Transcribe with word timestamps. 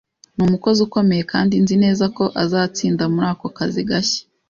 Ni 0.35 0.41
umukozi 0.47 0.79
ukomeye, 0.87 1.23
kandi 1.31 1.53
nzi 1.63 1.75
neza 1.83 2.05
ko 2.17 2.23
azatsinda 2.43 3.03
muri 3.13 3.27
ako 3.33 3.45
kazi 3.57 3.81
gashya 3.89 4.21